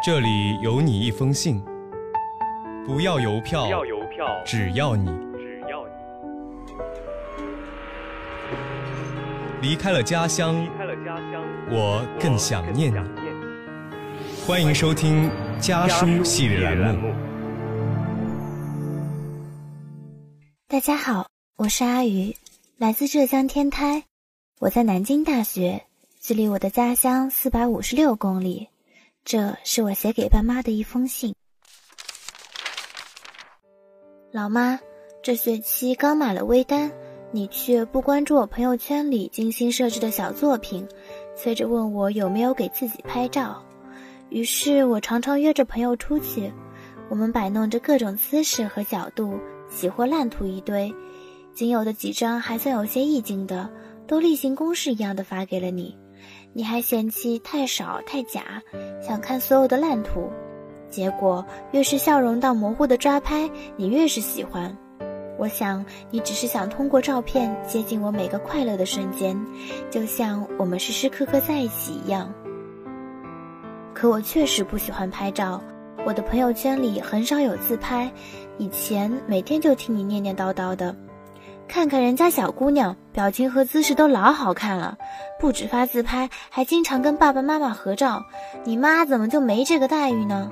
[0.00, 1.60] 这里有你一封信，
[2.86, 5.06] 不要邮票，不要邮票，只要你
[5.36, 5.84] 只要
[9.60, 12.96] 你离开了家乡离，开了家乡，我更想念你。
[12.96, 14.46] 我更想念你。
[14.46, 17.12] 欢迎收听家书系列栏目。
[20.68, 21.26] 大家好，
[21.56, 22.36] 我是阿鱼，
[22.76, 24.04] 来自浙江天台，
[24.60, 25.82] 我在南京大学，
[26.20, 28.68] 距离我的家乡四百五十六公里。
[29.28, 31.34] 这是我写给爸妈的一封信。
[34.32, 34.80] 老妈，
[35.22, 36.90] 这学期刚买了微单，
[37.30, 40.88] 你却不关注我朋友圈里精心设置的小作品，
[41.36, 43.62] 催着问我有没有给自己拍照。
[44.30, 46.50] 于是我常常约着朋友出去，
[47.10, 50.90] 我们摆弄着各种姿势和角度，喜或烂图一堆，
[51.52, 53.70] 仅有的几张还算有些意境的，
[54.06, 55.94] 都例行公事一样的发给了你。
[56.52, 58.62] 你还嫌弃太少太假，
[59.00, 60.28] 想看所有的烂图，
[60.90, 64.76] 结果越是笑容到模糊的抓拍，你越是喜欢。
[65.38, 69.38] 我想你只是想通过照片接近我每个快乐的瞬间，
[69.88, 72.32] 就像我们时时刻刻在一起一样。
[73.94, 75.62] 可我确实不喜欢拍照，
[76.04, 78.10] 我的朋友圈里很少有自拍，
[78.56, 80.96] 以前每天就听你念念叨叨的。
[81.68, 84.96] 看看人家小姑娘，表情和姿势都老好看了，
[85.38, 88.24] 不止发自拍，还经常跟爸爸妈妈合照。
[88.64, 90.50] 你妈怎么就没这个待遇呢？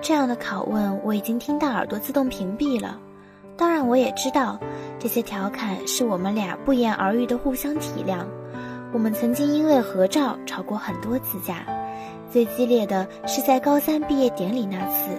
[0.00, 2.98] 这样的拷问我已经听到耳朵自动屏蔽了。
[3.56, 4.58] 当然，我也知道
[4.98, 8.24] 这些调侃是我们俩不言而喻的互相体谅。
[8.94, 11.66] 我们曾经因为合照吵过很多次架，
[12.30, 15.10] 最激烈的是在高三毕业典礼那次，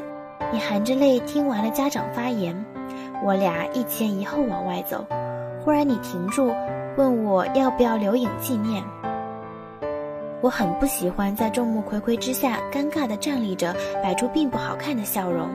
[0.52, 2.66] 你含着泪听完了家长发言。
[3.22, 5.06] 我俩一前一后往外走，
[5.64, 6.53] 忽然你停住，
[6.97, 8.83] 问我要不要留影纪念。
[10.42, 15.47] 我很不喜欢在众目睽睽之下尴尬地站立着，摆出并不好看的笑容，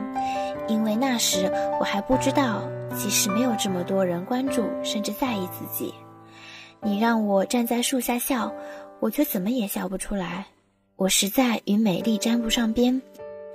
[0.67, 2.61] 因为那时我还不知道，
[2.95, 5.93] 其实没有这么多人关注甚至在意自己。
[6.81, 8.51] 你让我站在树下笑，
[8.99, 10.47] 我却怎么也笑不出来。
[10.95, 12.99] 我实在与美丽沾不上边，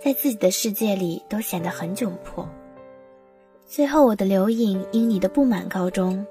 [0.00, 2.48] 在自己的世界里都显得很窘迫。
[3.66, 6.24] 最后，我的留影因你的不满告终，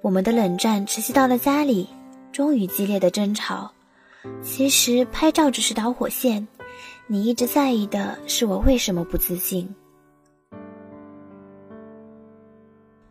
[0.00, 1.88] 我们的冷战持续到了家里，
[2.32, 3.70] 终于激烈的争吵。
[4.42, 6.48] 其实拍照只是导火线，
[7.06, 9.72] 你一直在意的是我为什么不自信。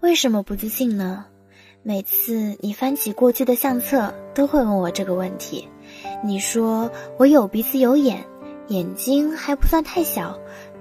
[0.02, 1.26] 为什么不自信呢？
[1.84, 5.68] 每次你翻起过去的相册，都会问我这个问题。
[6.24, 8.26] 你说我有鼻子有眼，
[8.68, 10.38] 眼睛还不算太小，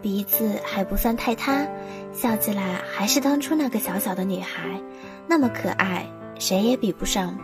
[0.06, 1.66] 鼻子还不算太塌。
[2.12, 4.80] 笑起来还是当初那个小小的女孩，
[5.26, 6.06] 那么可爱，
[6.38, 7.36] 谁也比不上。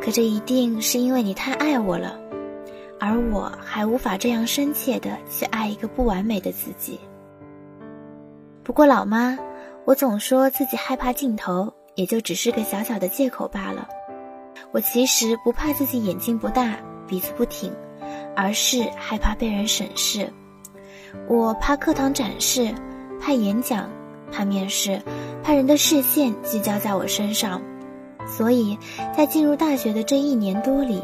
[0.00, 2.18] 可这一定是因为你太爱我了，
[2.98, 6.98] 而我还无法这样深切的去爱一个不完美的自己。
[8.64, 9.38] 不过老妈，
[9.84, 13.86] 我总说自己害怕镜头，也就只是个小小的借口罢了。
[14.72, 16.76] 我其实不怕自己眼睛不大，
[17.06, 17.72] 鼻子不挺，
[18.34, 20.28] 而是害怕被人审视。
[21.28, 22.72] 我怕课堂展示。
[23.18, 23.88] 怕演讲，
[24.30, 25.00] 怕面试，
[25.42, 27.60] 怕人的视线聚焦在我身上，
[28.26, 28.78] 所以
[29.16, 31.02] 在进入大学的这一年多里，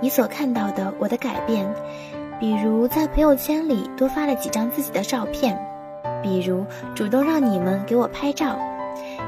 [0.00, 1.70] 你所看到的我的改变，
[2.40, 5.56] 比如在朋友圈里多发了几张自己的照片，
[6.22, 8.58] 比如主动让你们给我拍照，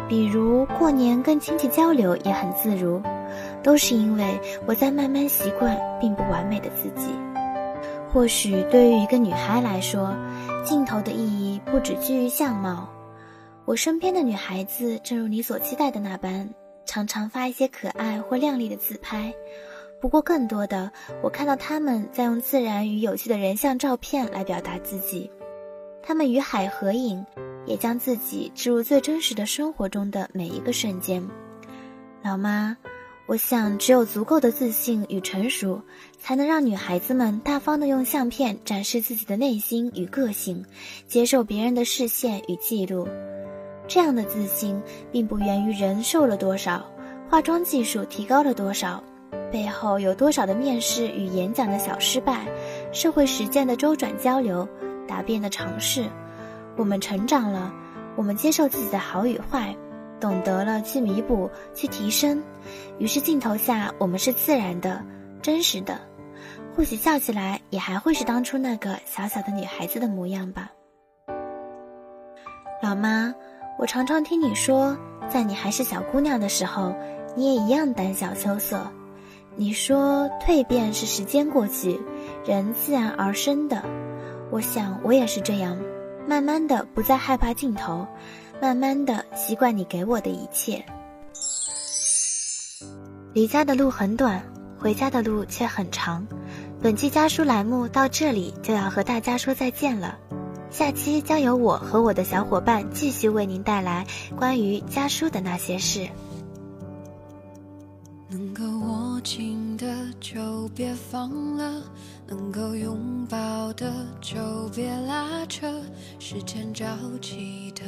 [0.09, 3.01] 比如过年跟亲戚交流也很自如，
[3.63, 7.11] 都是因为我在慢慢习惯并不完美的自己。
[8.13, 10.15] 或许对于一个女孩来说，
[10.63, 12.87] 镜头的意义不只居于相貌，
[13.65, 16.47] 我身边的女孩子，正如你所期待的那般，
[16.85, 19.33] 常常发一些可爱或靓丽的自拍。
[19.99, 20.93] 不过，更多的，
[21.23, 25.31] 我看到她们在用自然与有趣的人像照片来表达自己。
[26.03, 27.25] 她们与海合影，
[27.65, 31.27] 也将自己置入最真实的生活中的每一个瞬间。
[32.23, 32.77] 老妈。
[33.27, 35.81] 我想，只有足够的自信与成熟，
[36.19, 40.65] 才能让女孩子们大方地用相片展示自己的内心与个性，
[41.07, 43.09] 接受别人的视线与记录。
[43.87, 44.83] 这样的自信，
[45.13, 46.85] 并不源于人瘦了多少，
[47.31, 49.03] 化妆技术提高了多少，
[49.53, 52.47] 背后有多少的面试与演讲的小失败，
[52.93, 54.69] 社会实践的周转交流，
[55.07, 56.05] 答辩的尝试。
[56.77, 57.73] 我们成长了，
[58.17, 59.75] 我们接受自己的好与坏。
[60.23, 62.41] 懂得了去弥补，去提升，
[62.99, 65.05] 于是镜头下我们是自然的、
[65.43, 65.99] 真实的，
[66.77, 70.71] 或许笑起来也还会是当初那个小小的女孩子的模样吧。
[72.81, 73.35] 老妈，
[73.81, 74.97] 我常常听你说，
[75.29, 76.95] 在你还是小姑娘的时候，
[77.35, 78.87] 你也一样胆小羞涩，
[79.57, 82.01] 你说蜕变是时间过去，
[82.45, 83.83] 人自然而生的。
[84.53, 85.77] 我想我也是这样，
[86.29, 88.07] 慢慢的不再害怕镜头，
[88.63, 90.85] 慢慢的习惯你给我的一切。
[93.33, 94.41] 离家的路很短，
[94.79, 96.25] 回家的路却很长。
[96.81, 100.17] 本期家书栏目到这里就要和大家说再见了，
[100.71, 104.07] 下期将由我和我的小伙伴继续为您带来
[104.37, 106.09] 关于家书的那些事。
[108.29, 109.85] 能够握紧的
[110.21, 111.83] 就别放了，
[112.29, 114.39] 能够拥抱的就
[114.73, 115.67] 别拉扯，
[116.21, 116.87] 时间着
[117.21, 117.83] 急的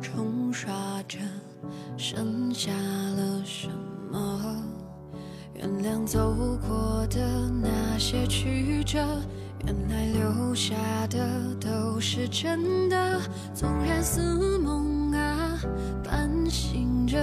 [0.00, 0.72] 冲刷
[1.08, 1.18] 着，
[1.96, 3.68] 剩下了什
[4.10, 4.62] 么？
[5.54, 6.34] 原谅走
[6.66, 8.98] 过的那些曲折，
[9.64, 10.74] 原来留下
[11.08, 13.20] 的都是真的。
[13.54, 15.58] 纵然似梦啊，
[16.02, 17.16] 半醒着，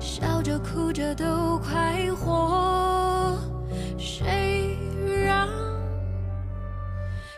[0.00, 3.38] 笑着哭着都快活。
[3.96, 4.76] 谁
[5.24, 5.48] 让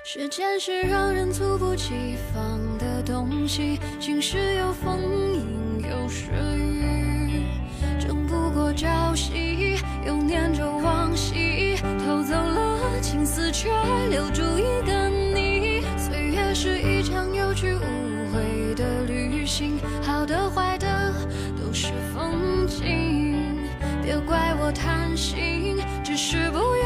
[0.03, 2.54] 时间是让人猝不及防
[3.45, 3.79] 的东西？
[4.01, 4.99] 晴时有风，
[5.35, 7.43] 阴有时雨，
[8.01, 9.77] 争不过朝夕。
[10.07, 13.69] 又念着往昔，偷走了青丝，却
[14.11, 15.83] 留住一个你。
[15.99, 21.13] 岁月是一场有去无回的旅行，好的坏的
[21.59, 23.37] 都是风景。
[24.03, 26.84] 别怪我贪心，只是不愿。